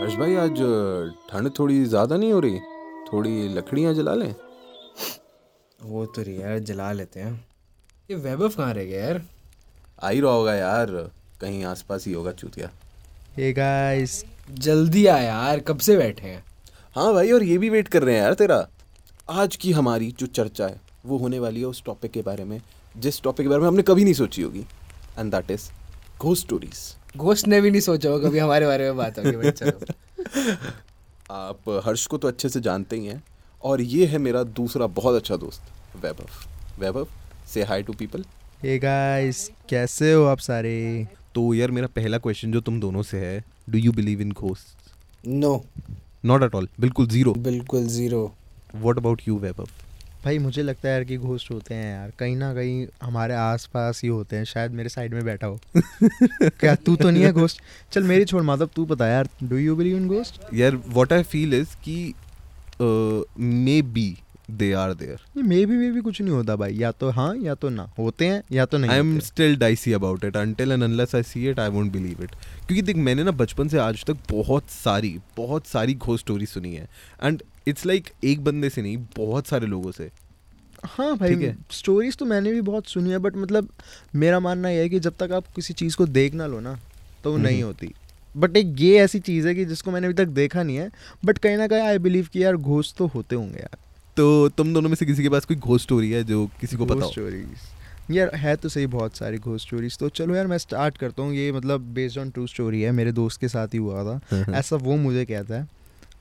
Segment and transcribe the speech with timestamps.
[0.00, 0.58] हर्ष भाई आज
[1.30, 2.58] ठंड थोड़ी ज़्यादा नहीं हो रही?
[3.06, 4.34] थोड़ी लकड़ियाँ जला लें?
[5.78, 7.32] वो तो रही यार जला लेते हैं।
[8.10, 9.20] ये वैभव कहाँ रह गया यार?
[10.02, 10.90] आ ही रहा होगा यार
[11.40, 12.70] कहीं आसपास ही होगा चूतिया।
[13.36, 16.44] हे गाइस जल्दी आ यार कब से बैठे हैं?
[16.96, 18.66] हाँ भाई और ये भी वेट कर रहे हैं यार तेरा।
[19.30, 22.60] आज की हमारी जो चर्चा है वो होने वाली है उस टॉपिक के बारे में
[22.94, 24.66] जिस टॉपिक के बारे में हमने कभी नहीं सोची होगी
[25.18, 25.68] and that is
[26.20, 29.60] ghost stories ghost ने भी नहीं सोचा होगा कभी हमारे बारे में बात होगी
[31.30, 33.22] आप हर्ष को तो अच्छे से जानते ही हैं
[33.64, 35.62] और ये है मेरा दूसरा बहुत अच्छा दोस्त
[36.04, 36.28] वैभव।
[36.80, 37.06] वैभव
[37.52, 38.24] से hi to people
[38.62, 41.06] hey guys कैसे हो आप सारे?
[41.34, 44.92] तो यार मेरा पहला क्वेश्चन जो तुम दोनों से है do you believe in ghost
[45.26, 45.64] no
[46.24, 48.34] not at all बिल्कुल ज़ीरो बिल्कुल zero
[48.74, 49.68] what about you Vaibhav?
[50.28, 54.00] भाई मुझे लगता है यार कि घोस्ट होते हैं यार। कहीं ना कहीं हमारे आसपास
[54.02, 55.60] ही होते हैं शायद मेरे साइड में बैठा हो।
[56.42, 57.62] क्या तू तो नहीं है घोस्ट?
[57.92, 61.22] चल मेरी छोड़ माधव तू बता यार। Do you believe in ghost यार व्हाट आई
[61.24, 62.14] फील इज़ कि
[63.94, 64.06] maybe
[64.50, 67.54] they are there may भी मे भी कुछ नहीं होता भाई। या तो हाँ या
[67.54, 69.18] तो ना। होते हैं या तो नहीं I am.
[69.20, 72.30] Still dicey about it until and unless I see it I won't believe it
[72.66, 76.74] क्योंकि देख मैंने ना बचपन से आज तक बहुत सारी बहुत सारी घोस्ट स्टोरी सुनी
[76.74, 76.88] है।
[77.24, 80.10] एंड इट्स लाइक एक बंदे से नहीं बहुत सारे लोगों से।
[80.84, 83.68] हाँ भाई स्टोरीज तो मैंने भी बहुत सुनी है बट मतलब
[84.14, 86.78] मेरा मानना यह है कि जब तक आप किसी चीज़ को देख ना लो ना
[87.24, 87.92] तो वो नहीं हम्म। होती।
[88.36, 90.90] बट एक ये ऐसी चीज़ है कि जिसको मैंने अभी तक देखा नहीं है
[91.24, 93.76] बट कहीं ना कहीं आई बिलीव कि यार घोस्ट तो होते होंगे यार।
[94.16, 96.86] तो तुम दोनों में से किसी के पास कोई घोस्ट स्टोरी है जो किसी को
[96.86, 97.10] पता हो?
[97.10, 101.22] स्टोरीज यार है तो सही बहुत सारी घोस्ट स्टोरीज तो चलो यार मैं स्टार्ट करता
[101.22, 104.20] हूँ। ये मतलब बेस्ड ऑन ट्रू स्टोरी है। मेरे दोस्त के साथ ही हुआ था।
[104.30, 105.68] हाँ, ऐसा वो मुझे कहता है।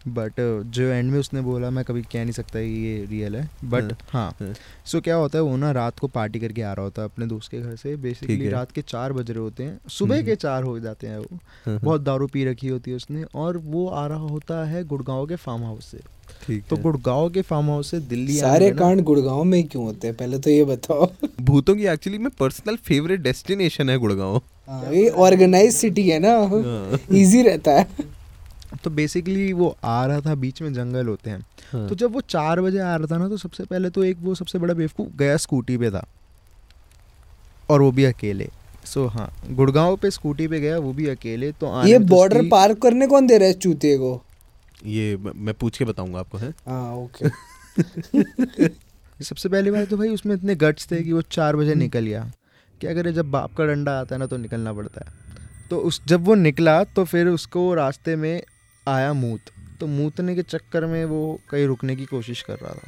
[0.08, 3.50] बट जो एंड में उसने बोला मैं कभी कह नहीं सकता कि ये रियल है।
[3.64, 4.54] बट हाँ हाँ।
[4.86, 7.26] सो क्या होता है वो ना रात को पार्टी करके आ रहा होता है अपने
[7.26, 10.36] दोस्त के घर से। बेसिकली रात के चार बज रहे होते हैं। सुबह हम्म। के
[10.36, 13.88] चार हो जाते हैं वो। हाँ, बहुत दारू पी रखी होती है उसने। और वो
[13.88, 16.00] आ रहा होता है गुड़गांव के फार्म हाउस से।
[16.70, 20.16] तो गुड़गांव के फार्म हाउस से दिल्ली सारे कांड गुड़गांव में क्यों होते हैं?
[20.18, 21.10] पहले तो ये बताओ।
[21.42, 26.34] भूतों की एक्चुअली में पर्सनल फेवरेट डेस्टिनेशन है गुड़गांव। हाँ, ये ऑर्गेनाइज सिटी है ना।
[26.38, 28.17] हाँ। इजी रहता है।
[28.84, 31.40] तो बेसिकली वो आ रहा था बीच में जंगल होते हैं।
[31.72, 34.18] हाँ। तो जब वो चार बजे आ रहा था ना तो सबसे पहले तो एक
[34.22, 36.08] वो सबसे बड़ा बेवकूफ़ गया स्कूटी पे था।
[37.70, 38.50] और वो भी अकेले।
[38.86, 42.08] सो so, हाँ गुड़गांव पे स्कूटी पे गया वो भी अकेले तो आने ये में
[42.08, 44.24] तो बॉर्डर पार करने कौन दे रहा है चूतिए को?
[44.86, 46.50] ये मैं पूछ के बताऊँगा आपको है?
[46.50, 47.30] हाँ ओके
[49.24, 52.06] सबसे पहली बात तो भाई उसमें इतने गट्स थे कि वो चार बजे हम्म। निकल
[52.06, 52.32] गया।
[52.82, 55.12] क्या करे जब बाप का डंडा आता है ना तो निकलना पड़ता है।
[55.70, 58.42] तो उस जब वो निकला तो फिर उसको रास्ते में
[58.88, 59.40] आया मूत
[59.80, 62.88] तो मूतने के चक्कर में वो कहीं रुकने की कोशिश कर रहा था।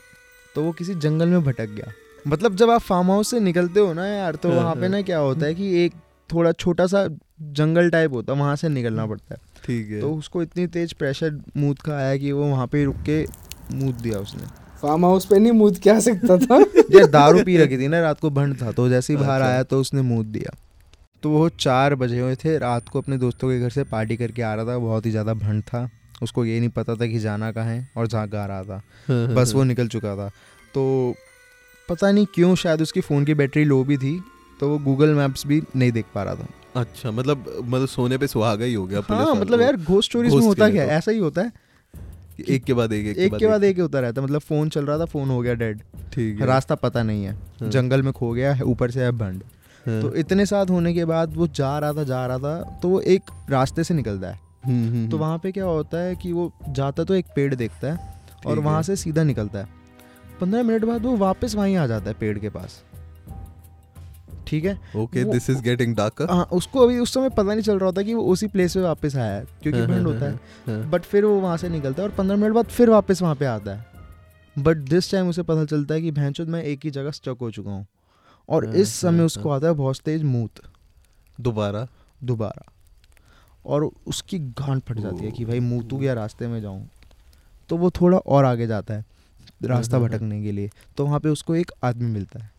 [0.56, 1.92] तो वो किसी जंगल में भटक गया।
[2.28, 5.18] मतलब जब आप फार्म हाउस से निकलते हो ना यार तो वहाँ पे। ना क्या
[5.18, 5.94] होता है कि एक
[6.34, 7.08] थोड़ा छोटा सा
[7.42, 10.94] जंगल टाइप होता है वहाँ से निकलना पड़ता है। ठीक है। तो उसको इतनी तेज
[10.94, 13.26] प्रेशर मूत का आया कि वो वहाँ पे रुक के
[13.72, 14.44] मूत दिया उसने।
[14.82, 16.56] फार्म हाउस पे नहीं मुद क्या सकता था?
[17.00, 19.54] यार दारू पी रखी थी ना रात को भंड था तो जैसे ही बाहर अच्छा।
[19.54, 20.56] आया तो उसने मूत दिया।
[21.24, 24.42] तो वो चार बजे हुए थे रात को अपने दोस्तों के घर से पार्टी करके
[24.42, 25.90] आ रहा था बहुत ही ज़्यादा भंड था।
[26.24, 28.82] उसको ये नहीं पता था कि जाना कहाँ है और जहाँ गा रहा था।
[29.36, 30.28] बस वो। निकल चुका था।
[30.74, 31.16] तो
[31.90, 34.20] पता नहीं क्यों शायद उसकी फ़ोन की बैटरी लो भी थी
[34.60, 38.28] तो वो गूगल मैप्स भी नहीं देख पा रहा था। अच्छा मतलब मतलब सोने पे
[38.28, 41.18] सुहागा ही हो गया हाँ मतलब यार घोस्ट स्टोरीज में होता क्या तो। ऐसा ही
[41.18, 41.52] होता है
[42.50, 44.70] एक के बाद एक एक एक के बाद एक ही होता रहता है मतलब फ़ोन
[44.70, 45.82] चल रहा था फ़ोन हो गया डेड
[46.14, 49.12] ठीक है। रास्ता पता नहीं है। हाँ। जंगल में खो गया है ऊपर से है
[49.14, 49.44] भंड।
[50.02, 53.00] तो इतने साथ होने के बाद वो जा रहा था जा रहा था तो वो
[53.02, 56.32] एक रास्ते से निकलता है। हम्म, हम्म, तो हम्म। वहाँ पे क्या होता है कि
[56.32, 59.68] वो जाता तो एक पेड़ देखता है और वहाँ से सीधा निकलता है।
[60.42, 62.84] पंद्रह मिनट बाद वो वापस वहीं आ जाता है पेड़ के पास।
[64.48, 64.78] ठीक है?
[64.96, 68.02] Okay this is getting darker हाँ उसको अभी उस समय पता नहीं चल रहा होता
[68.02, 71.26] कि वो उसी प्लेस पे वापस आया है क्योंकि भंड होता है। है बट फिर
[71.26, 73.86] वो वहाँ से निकलता है और पंद्रह मिनट बाद फिर वापस वहाँ पे आता है।
[74.56, 77.52] बट दिस टाइम उसे पता चलता है कि भैंचोद मैं एक ही जगह स्टक हो
[77.52, 77.86] चुका हूँ।
[78.50, 80.52] और हाँ, इस समय हाँ, उसको आता है बहुत तेज मूत।
[81.42, 81.88] दोबारा?
[82.24, 82.72] दोबारा।
[83.66, 86.90] और उसकी गांड फट जाती है कि भाई मुँह गया रास्ते में जाऊँ।
[87.70, 89.06] तो वो थोड़ा और आगे जाता है
[89.64, 92.52] रास्ता हाँ, हाँ, भटकने के लिए। तो वहाँ पे उसको एक आदमी मिलता है।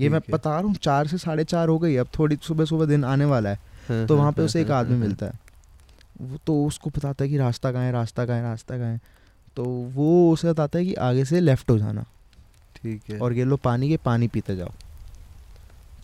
[0.00, 2.86] ये मैं बता रहा हूँ चार से साढ़े चार हो गई अब थोड़ी सुबह सुबह
[2.86, 3.58] दिन आने वाला है।
[3.88, 5.32] हाँ, तो हाँ, वहाँ पे हाँ, उसे एक हाँ, आदमी हाँ, मिलता है।
[6.20, 9.00] वो तो उसको बताता है कि रास्ता कहाँ है रास्ता कहाँ है रास्ता कहाँ है।
[9.56, 12.04] तो वो उसे बताता है कि आगे से लेफ़्ट हो जाना।
[12.76, 14.70] ठीक है। और ये लो पानी के पानी पीते जाओ।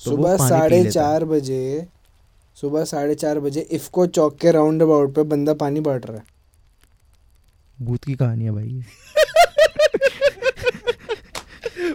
[0.04, 1.86] तो सुबह साढ़े चार बजे
[2.56, 6.24] सुबह साढ़े चार बजे इफको चौक के राउंड अबाउट पे बंदा पानी बांट रहा है।
[7.78, 8.82] भूत की कहानी है भाई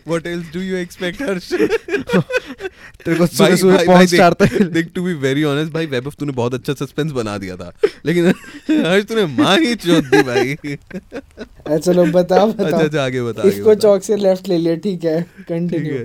[0.07, 4.67] what else do you expect Harsh तेरे को भाई सुबह सुबह भाई पहुँच चारते देख
[4.67, 7.71] देख टू बी वेरी ऑनेस्ट भाई वैभव तूने बहुत अच्छा सस्पेंस बना दिया था।
[8.05, 13.21] लेकिन हर्ष तूने माँ ही चोद दी भाई। अच्छा चलो बताओ अच्छा बताओ अच्छा आगे
[13.21, 15.99] बता इसको चौक से लेफ़्ट ले लिया ठीक है कंटिन्यू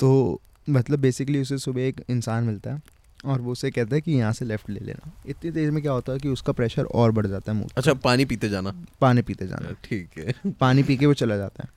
[0.00, 2.82] तो मतलब बेसिकली उसे सुबह एक इंसान मिलता है
[3.24, 5.92] और वो उसे कहता है कि यहाँ से लेफ़्ट ले लेना। इतनी देर में क्या
[5.92, 9.22] होता है कि उसका प्रेशर और बढ़ जाता है मुँह अच्छा पानी पीते जाना। पानी
[9.22, 11.68] पीते जाना। ठीक है। पानी पी के वो चला जाता है।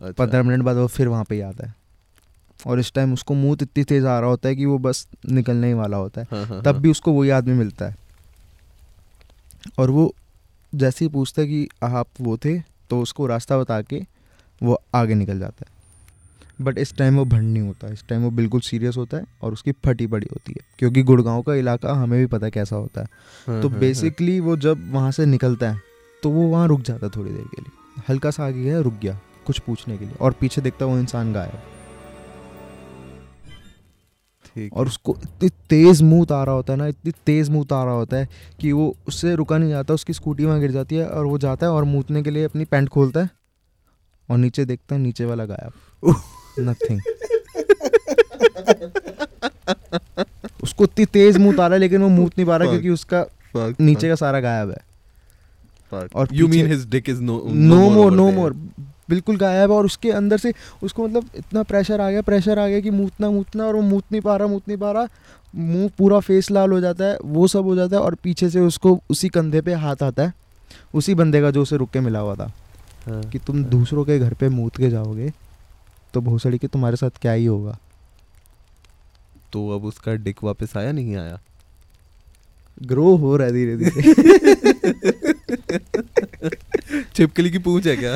[0.00, 1.74] अच्छा। पंद्रह मिनट बाद वो फिर वहाँ पे आता है।
[2.66, 5.66] और इस टाइम उसको मुँह इतनी तेज आ रहा होता है कि वो बस निकलने
[5.66, 7.96] ही वाला होता है। हाँ, हाँ, तब हाँ। भी उसको वही आदमी मिलता है।
[9.78, 10.14] और वो
[10.74, 14.02] जैसे ही पूछता है कि आप वो थे तो उसको रास्ता बता के
[14.62, 15.79] वो आगे निकल जाता है।
[16.60, 19.52] बट इस टाइम वो भंड नहीं होता इस टाइम वो बिल्कुल सीरियस होता है और
[19.52, 23.00] उसकी फटी पड़ी होती है क्योंकि गुड़गांव का इलाका हमें भी पता है कैसा होता
[23.00, 23.06] है।
[23.48, 25.80] हाँ, तो हाँ, बेसिकली वो जब वहाँ से निकलता है
[26.22, 28.94] तो वो वहाँ रुक जाता है थोड़ी देर के लिए। हल्का सा आगे गया रुक
[29.02, 31.52] गया कुछ पूछने के लिए। और पीछे देखता है वो इंसान गायब
[34.56, 38.16] हाँ, और उसको इतनी तेज मुँह उतारा होता है ना इतनी तेज मुँह उतारा होता
[38.16, 38.28] है
[38.60, 41.66] कि वो उससे रुका नहीं जाता उसकी स्कूटी वहाँ गिर जाती है और वो जाता
[41.66, 43.30] है और मूतने के लिए अपनी पैंट खोलता है
[44.28, 46.14] और नीचे देखता है नीचे वाला गायब।
[46.58, 47.00] नथिंग
[50.62, 52.70] उसको इतनी तेज मुँह उतारा है लेकिन वो मूत नहीं पा रहा.
[52.70, 53.26] क्योंकि उसका
[53.56, 54.78] fuck, नीचे fuck, का सारा गायब है।
[55.94, 56.14] Fuck.
[56.14, 58.52] और you mean पीछे- his dick is no no more no more
[59.10, 60.52] बिल्कुल गायब है और उसके अंदर से
[60.82, 64.04] उसको मतलब इतना प्रेशर आ गया प्रेशर आ गया कि मूतना मूतना और वो मूत
[64.12, 65.08] नहीं पा रहा मूत नहीं पा रहा।
[65.54, 68.60] मुँह पूरा फेस लाल हो जाता है वो सब हो जाता है और पीछे से
[68.60, 70.32] उसको उसी कंधे पे हाथ आता है।
[70.94, 72.52] उसी बंदे का जो उसे रुक के मिला हुआ था।
[73.06, 75.32] हाँ, कि तुम दूसरों के घर पे मूत के जाओगे।
[76.14, 77.78] तो भोसड़ी के तुम्हारे साथ क्या ही होगा?
[79.52, 80.92] तो अब उसका डिक वापस आया?
[80.92, 81.40] नहीं आया।
[82.82, 84.12] ग्रो हो रहा है धीरे धीरे।
[87.14, 88.14] छिपकली की पूछ है क्या?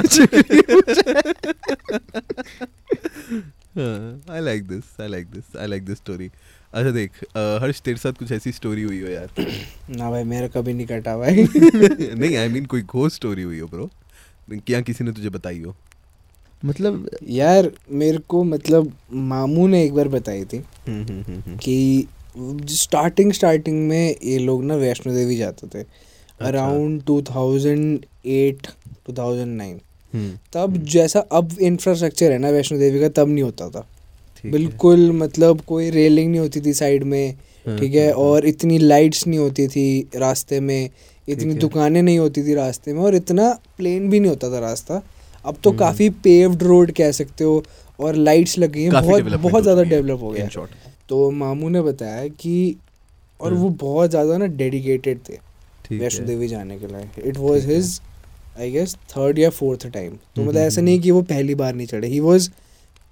[4.35, 6.31] I like this I like this I like this story
[6.75, 9.29] अच्छा देख हर्ष तेरे साथ कुछ ऐसी स्टोरी हुई हो यार?
[9.91, 11.35] ना भाई मेरा कभी नहीं कटा भाई।
[12.15, 13.91] नहीं आई I मीन mean, कोई घोस्ट स्टोरी हुई हो ब्रो
[14.51, 15.77] क्या किसी ने तुझे बताई हो?
[16.65, 22.07] मतलब यार मेरे को मतलब मामू ने एक बार बताई थी हम्म, हम्म, हम्म। कि
[22.73, 25.85] स्टार्टिंग स्टार्टिंग में ये लोग ना वैष्णो देवी जाते थे।
[26.41, 28.67] Around two thousand eight
[29.07, 29.81] two thousand nine
[30.53, 33.87] तब जैसा अब इंफ्रास्ट्रक्चर है ना वैष्णो देवी का तब नहीं होता था।
[34.45, 37.35] बिल्कुल मतलब कोई रेलिंग नहीं होती थी साइड में
[37.67, 38.05] हाँ, ठीक है?
[38.05, 40.91] हाँ, हाँ। और इतनी लाइट्स नहीं होती थी रास्ते में
[41.29, 45.03] इतनी दुकानें नहीं होती थी रास्ते में और इतना प्लेन भी नहीं होता था रास्ता।
[45.45, 47.63] अब तो। काफ़ी पेव्ड रोड कह सकते हो
[47.99, 50.67] और लाइट्स लगी हैं बहुत बहुत ज़्यादा डेवलप हो गया
[51.09, 52.77] तो मामू ने बताया कि
[53.41, 55.39] और हम्म। वो बहुत ज़्यादा ना डेडिकेटेड थे
[55.99, 58.01] वैष्णो देवी जाने के लिए it was his
[58.59, 61.55] I guess third या फोर्थ टाइम तो हम्म, मतलब ऐसा हम्म, नहीं कि वो पहली
[61.55, 62.51] बार नहीं चढ़े ही वॉज़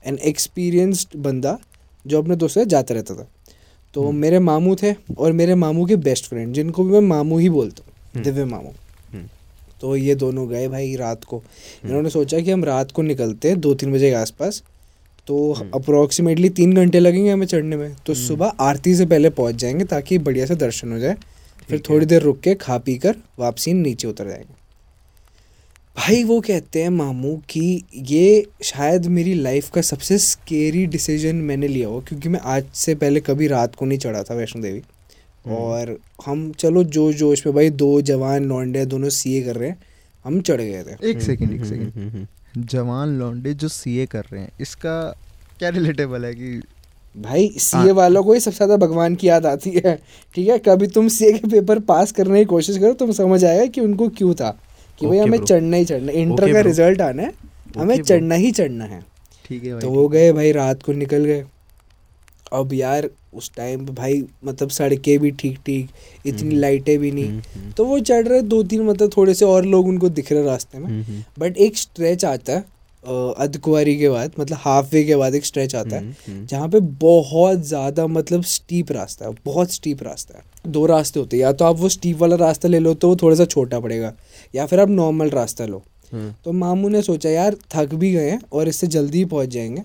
[0.04, 1.58] एन एक्सपीरियंस्ड बंदा
[2.06, 3.26] जो अपने दोस्तों से जाता रहता था
[3.94, 7.48] तो। मेरे मामू थे और मेरे मामू के बेस्ट फ्रेंड जिनको भी मैं मामू ही
[7.48, 8.72] बोलता हूँ। दिव्य मामू।
[9.82, 11.42] तो ये दोनों गए भाई रात को
[11.84, 14.62] इन्होंने सोचा कि हम रात को निकलते हैं दो तीन बजे के आसपास
[15.28, 19.30] तो हम्म। अप्रोक्सीमेटली तीन घंटे लगेंगे हमें चढ़ने में तो हम्म। सुबह आरती से पहले
[19.32, 21.16] पहुँच जाएँगे ताकि बढ़िया से दर्शन हो जाए
[21.68, 24.60] फिर थोड़ी देर रुक के खा पी कर वापसी नीचे उतर जाएँगे
[25.96, 31.68] भाई वो कहते हैं मामू कि ये शायद मेरी लाइफ का सबसे स्केरी डिसीज़न मैंने
[31.68, 34.78] लिया हो क्योंकि मैं आज से पहले कभी रात को नहीं चढ़ा था वैष्णो देवी
[34.78, 35.01] हम्म।
[35.44, 35.96] और
[36.26, 39.78] हम चलो जोश जोश में भाई दो जवान लौंडे दोनों सीए कर रहे हैं
[40.24, 44.06] हम चढ़ गए थे। एक सेकंड एक हम्म, सेकंड हम्म, हम्म, जवान लौंडे जो सीए
[44.06, 45.00] कर रहे हैं इसका
[45.58, 46.60] क्या रिलेटेबल है कि
[47.14, 49.94] भाई सीए हाँ। वालों को ही सबसे ज़्यादा भगवान की याद आती है।
[50.34, 53.66] ठीक है कभी तुम सीए के पेपर पास करने की कोशिश करो तुम समझ आएगा
[53.66, 54.50] कि उनको क्यों था।
[54.98, 57.32] कि भाई हमें चढ़ना ही चढ़ना इंटर का रिज़ल्ट आना है
[57.76, 59.00] हमें चढ़ना ही चढ़ना है।
[59.44, 61.44] ठीक है तो वो गए भाई रात को निकल गए।
[62.52, 65.88] अब यार उस टाइम पे भाई मतलब सड़कें भी ठीक ठीक
[66.26, 69.34] इतनी हम्म। लाइटें भी नहीं। हम्म, हम्म, तो वो चढ़ रहे दो तीन मतलब थोड़े
[69.34, 72.70] से और लोग उनको दिख रहे रास्ते में। बट एक स्ट्रेच आता है
[73.04, 77.62] अधकुआरी के बाद मतलब हाफ़ वे के बाद एक स्ट्रेच आता है जहाँ पे बहुत
[77.66, 81.64] ज़्यादा मतलब स्टीप रास्ता है बहुत स्टीप रास्ता है। दो रास्ते होते हैं या तो
[81.64, 84.12] आप वो स्टीप वाला रास्ता ले लो तो वो थोड़ा सा छोटा पड़ेगा
[84.54, 85.82] या फिर आप नॉर्मल रास्ता लो।
[86.44, 89.82] तो मामू ने सोचा यार थक भी गए हैं और इससे जल्दी ही पहुँच जाएँगे।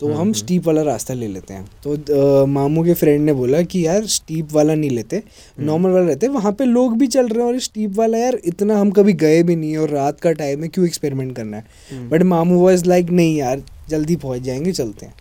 [0.00, 1.96] तो हम्म, हम हम्म। स्टीप वाला रास्ता ले लेते हैं। तो
[2.42, 6.06] अ, मामू के फ्रेंड ने बोला कि यार स्टीप वाला नहीं लेते हम्म। नॉर्मल वाला
[6.06, 9.12] रहते वहाँ पे लोग भी चल रहे हैं और स्टीप वाला यार इतना हम कभी
[9.12, 11.64] गए भी नहीं है और रात का टाइम है क्यों एक्सपेरिमेंट करना है?
[11.92, 15.14] हम्म, बट मामू वॉज़ लाइक नहीं यार जल्दी पहुँच जाएँगे चलते हैं।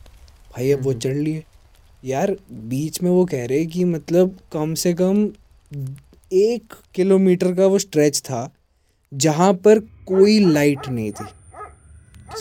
[0.55, 1.43] भाई अब वो हम्म। चढ़ लिए।
[2.05, 5.29] यार बीच में वो कह रहे कि मतलब कम से कम
[6.33, 8.53] एक किलोमीटर का वो स्ट्रेच था
[9.13, 11.25] जहाँ पर कोई लाइट नहीं थी।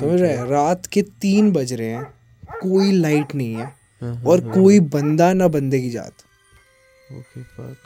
[0.00, 2.14] समझ रहे हैं। रात के तीन बज रहे हैं।
[2.60, 3.72] कोई लाइट नहीं है
[4.26, 6.12] और कोई बंदा ना बंदे की जात।
[7.10, 7.76] ओके फक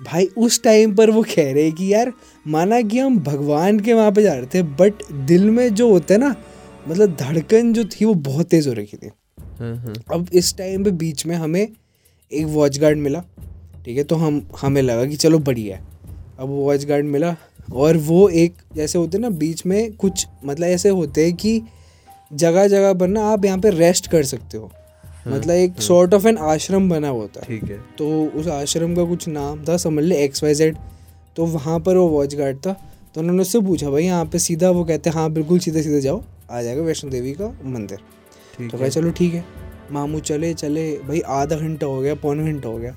[0.00, 2.12] भाई उस टाइम पर वो कह रहे कि यार
[2.46, 6.14] माना कि हम भगवान के वहाँ पे जा रहे थे बट दिल में जो होता
[6.14, 6.34] है ना
[6.88, 9.10] मतलब धड़कन जो थी वो बहुत तेज़ हो रखी थी।
[9.60, 13.22] हाँ हाँ अब इस टाइम पे बीच में हमें एक वॉच गार्ड मिला
[13.84, 15.82] ठीक है तो हम हमें लगा कि चलो बढ़िया है।
[16.38, 17.34] अब वॉच गार्ड मिला
[17.72, 21.60] और वो एक जैसे होते ना बीच में कुछ मतलब ऐसे होते हैं कि
[22.30, 24.70] जगह जगह पर ना आप यहाँ पे रेस्ट कर सकते हो।
[25.26, 29.04] मतलब एक सॉर्ट ऑफ़ एन आश्रम बना हुआ था ठीक है। तो उस आश्रम का
[29.04, 30.76] कुछ नाम था समझ ले एक्स वाई जेड
[31.36, 32.72] तो वहाँ पर वो वॉच गार्ड था।
[33.14, 36.00] तो उन्होंने उससे पूछा भाई यहाँ पे सीधा वो कहते हैं हाँ बिल्कुल सीधे सीधे
[36.00, 37.98] जाओ आ जाएगा वैष्णो देवी का मंदिर।
[38.60, 39.44] तो कहा चलो ठीक है।
[39.92, 42.96] मामू चले चले भाई आधा घंटा हो गया पौने घंटा हो गया।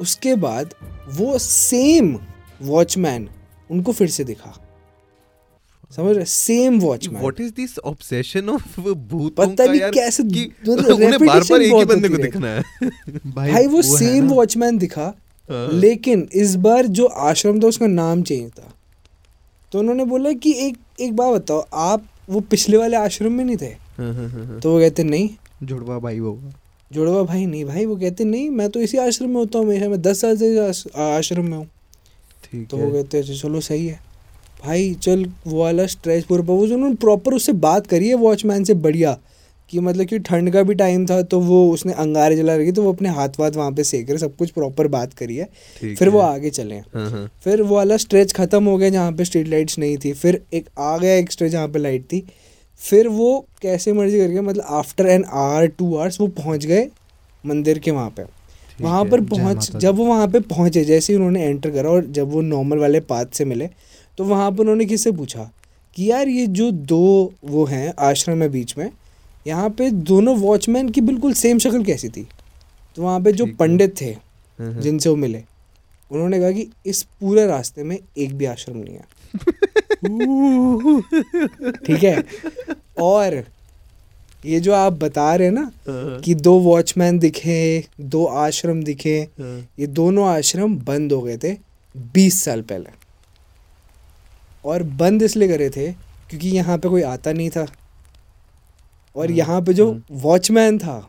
[0.00, 0.74] उसके बाद
[1.14, 2.16] वो सेम
[2.62, 3.28] वॉचमैन
[3.70, 4.54] उनको फिर से दिखा।
[5.96, 6.24] समझ रहे?
[6.24, 9.90] Same watchman what is this obsession of भूतों पता का नहीं यार?
[9.90, 12.62] कैसे कि मतलब उन्हें बार बार एक ही बंदे को दिखना है।
[13.26, 15.14] भाई भाई वो है सेम वॉचमैन दिखा।
[15.50, 18.74] हाँ। लेकिन इस बार जो आश्रम था उसका नाम चेंज था।
[19.72, 23.56] तो उन्होंने बोला कि एक एक बात बताओ आप वो पिछले वाले आश्रम में नहीं
[23.56, 23.66] थे?
[23.66, 25.28] हाँ, हाँ। तो वो कहते नहीं।
[25.62, 26.38] जुड़वा भाई वो।
[26.92, 29.88] जुड़वा भाई नहीं भाई। वो कहते नहीं मैं तो इसी आश्रम में होता हूँ हमेशा
[29.88, 30.68] मैं दस साल से
[31.02, 31.68] आश्रम में हूँ।
[32.64, 34.13] तो वो कहते चलो सही है।
[34.64, 38.64] भाई चल वो वाला स्ट्रेच पूरा वो जो उन्होंने प्रॉपर उससे बात करी है वॉचमैन
[38.64, 39.16] से बढ़िया
[39.70, 42.82] कि मतलब कि ठंड का भी टाइम था तो वो उसने अंगारे जला रखी तो
[42.82, 45.48] वो अपने हाथ वाथ वहाँ पे सेक रहे सब कुछ प्रॉपर बात करी है।
[45.94, 49.12] फिर वो आगे चले हैं। हाँ हाँ। फिर वो वाला स्ट्रेच ख़त्म हो गया जहाँ
[49.12, 52.22] पे स्ट्रीट लाइट्स नहीं थी फिर एक आ गया एक स्ट्रेच जहाँ पे लाइट थी
[52.80, 56.88] फिर वो कैसे मर्ज़ी करके मतलब after an hour two hours वो पहुँच गए
[57.44, 61.16] मंदिर के वहाँ पे। ठीक वहाँ पर पहुँच जब वो वहाँ पे पहुँचे जैसे ही
[61.16, 63.68] उन्होंने एंटर करा और जब वो नॉर्मल वाले पाथ से मिले
[64.18, 65.50] तो वहाँ पर उन्होंने किससे पूछा
[65.96, 68.90] कि यार ये जो दो वो हैं आश्रम है बीच में
[69.46, 72.26] यहाँ पे दोनों वॉचमैन की बिल्कुल सेम शक्ल कैसी थी?
[72.96, 75.42] तो वहाँ पे जो पंडित थे हाँ, हाँ। जिनसे वो मिले
[76.10, 79.04] उन्होंने कहा कि इस पूरे रास्ते में एक भी आश्रम नहीं है।
[81.86, 82.24] ठीक है?
[83.00, 83.44] और
[84.46, 89.18] ये जो आप बता रहे हैं ना हाँ, कि दो वॉचमैन दिखे दो आश्रम दिखे
[89.40, 91.56] हाँ। ये दोनों आश्रम बंद हो गए थे
[92.14, 93.03] बीस साल पहले।
[94.64, 95.92] और बंद इसलिए करे थे
[96.30, 97.66] क्योंकि यहाँ पे कोई आता नहीं था।
[99.16, 101.08] और हाँ, यहाँ पे जो। वॉचमैन था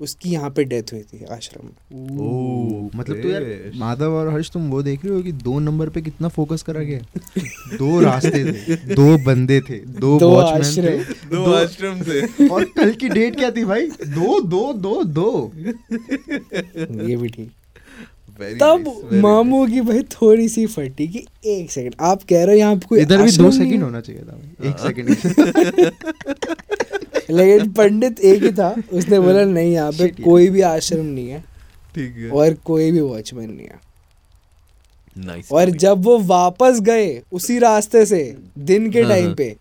[0.00, 4.50] उसकी यहाँ पे डेथ हुई थी आश्रम में। ओह, मतलब तो यार माधव और हर्ष
[4.50, 6.98] तुम वो देख रहे हो कि दो नंबर पे कितना फोकस करा गया?
[7.78, 12.64] दो रास्ते थे दो बंदे थे दो दो वॉचमैन आश्रम। थे दो आश्रम थे। और
[12.64, 13.86] कल की डेट क्या थी भाई?
[13.86, 17.50] दो दो दो दो। ये भी ठीक।
[18.38, 22.58] तब nice, मामू की भाई थोड़ी सी फटी कि एक सेकंड आप कह रहे हो
[22.58, 25.08] यहाँ पे कोई इधर भी दो सेकंड होना चाहिए था भाई एक हाँ। सेकंड
[27.30, 31.40] लेकिन पंडित एक ही था उसने बोला नहीं यहाँ पे कोई भी आश्रम नहीं है
[31.94, 33.80] ठीक है। और कोई भी वॉचमैन नहीं है।
[35.16, 38.22] नाइस और जब वो वापस गए उसी रास्ते से
[38.58, 39.56] दिन के हाँ, टाइम हाँ। पे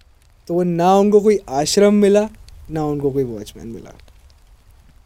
[0.48, 2.28] तो वो ना उनको कोई आश्रम मिला
[2.72, 3.98] ना उनको कोई वॉचमैन मिला।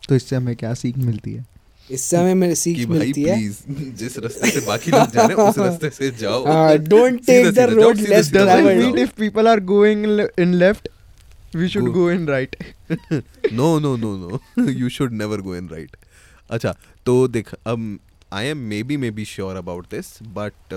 [0.09, 1.45] तो इससे हमें क्या सीख मिलती है?
[1.89, 3.37] इससे हमें मेरी कि सीख भाई मिलती है।
[4.01, 6.43] जिस रास्ते से बाकी लोग जा रहे हैं उस रास्ते से जाओ।
[7.25, 8.81] सीधे doesn't traveled.
[8.81, 10.05] जाओ। mean if people are going
[10.45, 10.87] in left
[11.61, 12.55] we should Go- go in right.
[13.53, 15.95] No no no no you should never go in right
[16.57, 17.97] अच्छा तो देख अब
[18.33, 18.57] I am
[18.89, 20.07] maybe maybe sure about this
[20.37, 20.73] but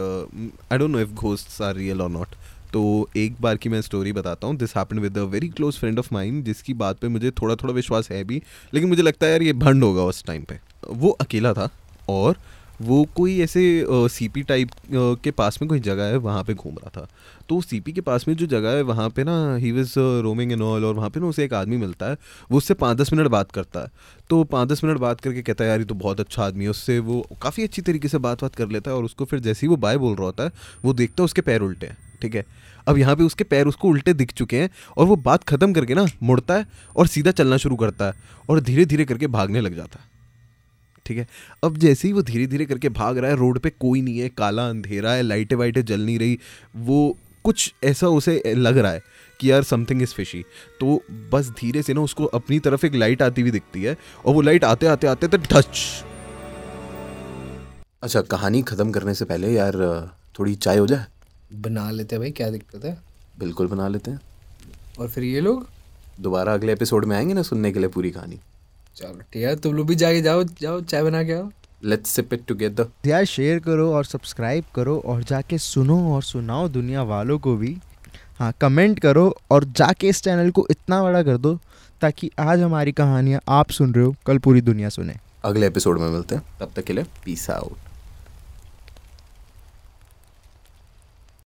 [0.72, 2.34] I don't know if ghosts are real और not
[2.74, 5.98] तो एक बार की मैं स्टोरी बताता हूँ। This happen with a very close friend
[5.98, 8.42] of mine जिसकी बात पे मुझे थोड़ा थोड़ा विश्वास है भी,
[8.74, 11.68] लेकिन मुझे लगता है यार ये भंड होगा उस टाइम पे। वो अकेला था
[12.08, 12.36] और
[12.82, 13.62] वो कोई ऐसे
[14.10, 17.06] सीपी टाइप के पास में कोई जगह है, वहाँ पे घूम रहा था।
[17.48, 20.62] तो सीपी के पास में जो जगह है, वहाँ पे ना ही वॉज़ रोमिंग एंड
[20.62, 22.16] ऑल और वहाँ पे ना उसे एक आदमी मिलता है,
[22.50, 23.90] वो उससे पाँच दस मिनट बात करता है।
[24.30, 26.70] तो पाँच दस मिनट बात करके कहता है, यार, ये तो बहुत अच्छा आदमी है।
[26.70, 29.66] उससे वो काफ़ी अच्छी तरीके से बात बात कर लेता है और उसको फिर जैसे
[29.66, 30.52] ही वो बाय बोल रहा होता है,
[30.84, 32.44] वो देखता है उसके पैर उल्टे हैं। ठीक है?
[32.88, 35.94] अब यहाँ पे उसके पैर उसको उल्टे दिख चुके हैं और वो बात ख़त्म करके
[35.94, 36.66] ना मुड़ता है
[36.96, 38.12] और सीधा चलना शुरू करता है
[38.50, 40.12] और धीरे धीरे करके भागने लग जाता है।
[41.06, 41.26] ठीक है?
[41.64, 44.28] अब जैसे ही वो धीरे धीरे करके भाग रहा है, रोड पे कोई नहीं है,
[44.28, 46.38] काला अंधेरा है, लाइटें वाइटें जल नहीं रही,
[46.76, 49.02] वो कुछ ऐसा उसे लग रहा है
[49.40, 50.42] कि यार समथिंग इज़ फिशी
[50.80, 51.00] तो
[51.32, 54.40] बस धीरे से ना उसको अपनी तरफ़ एक लाइट आती हुई दिखती है और वो
[54.40, 55.80] लाइट आते आते आते तो टच
[58.02, 59.76] अच्छा कहानी ख़त्म करने से पहले यार,
[60.38, 61.06] थोड़ी चाय हो जाए?
[61.62, 62.98] बना लेते हैं भाई क्या दिक्कत है?
[63.38, 64.20] बिल्कुल बना लेते हैं।
[64.98, 65.66] और फिर ये लोग?
[66.20, 68.38] दोबारा अगले एपिसोड में आएँगे ना सुनने के लिए पूरी कहानी।
[68.96, 71.50] चलो ठीक है तुम लोग भी जाके जाओ जाओ चाय बना के आओ।
[71.84, 76.68] लेट्स सिप इट टुगेदर यार शेयर करो और सब्सक्राइब करो और जाके सुनो और सुनाओ
[76.68, 77.76] दुनिया वालों को भी।
[78.38, 81.58] हाँ कमेंट करो और जाके इस चैनल को इतना बड़ा कर दो
[82.00, 86.08] ताकि आज हमारी कहानियाँ आप सुन रहे हो कल पूरी दुनिया सुने। अगले एपिसोड में
[86.10, 87.76] मिलते हैं। तब तक के लिए पीस आउट